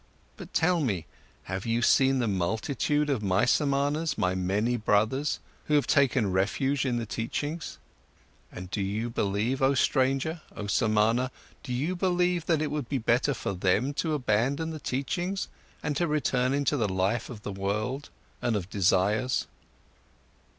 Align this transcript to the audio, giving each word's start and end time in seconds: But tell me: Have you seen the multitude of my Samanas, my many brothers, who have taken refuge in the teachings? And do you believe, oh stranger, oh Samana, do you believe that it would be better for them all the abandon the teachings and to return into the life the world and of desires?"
But 0.35 0.51
tell 0.51 0.79
me: 0.81 1.05
Have 1.43 1.67
you 1.67 1.83
seen 1.83 2.17
the 2.17 2.27
multitude 2.27 3.07
of 3.07 3.21
my 3.21 3.45
Samanas, 3.45 4.17
my 4.17 4.33
many 4.33 4.75
brothers, 4.75 5.39
who 5.65 5.75
have 5.75 5.85
taken 5.85 6.31
refuge 6.31 6.87
in 6.87 6.97
the 6.97 7.05
teachings? 7.05 7.77
And 8.51 8.71
do 8.71 8.81
you 8.81 9.11
believe, 9.11 9.61
oh 9.61 9.75
stranger, 9.75 10.41
oh 10.55 10.65
Samana, 10.65 11.29
do 11.61 11.71
you 11.71 11.95
believe 11.95 12.47
that 12.47 12.63
it 12.63 12.71
would 12.71 12.89
be 12.89 12.97
better 12.97 13.35
for 13.35 13.53
them 13.53 13.85
all 13.85 13.93
the 13.95 14.11
abandon 14.13 14.71
the 14.71 14.79
teachings 14.79 15.49
and 15.83 15.95
to 15.97 16.07
return 16.07 16.51
into 16.51 16.77
the 16.77 16.89
life 16.89 17.27
the 17.43 17.51
world 17.53 18.09
and 18.41 18.55
of 18.55 18.71
desires?" 18.71 19.45